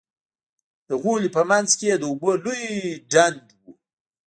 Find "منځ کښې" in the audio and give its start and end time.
1.49-1.87